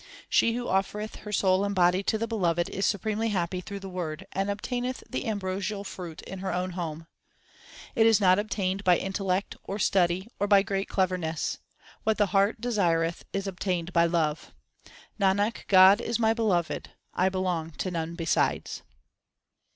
[0.29, 3.85] She who offereth her soul and body to the Beloved is supremely happy through the
[3.87, 7.05] Word, and obtaineth the ambrosial fruit in her own home.
[7.93, 11.59] It is not obtained by intellect, or study, or by great cleverness;
[12.03, 14.55] what the heart desireth is obtained by love.
[15.19, 18.81] Nanak, God is my Beloved; I belong to none besides.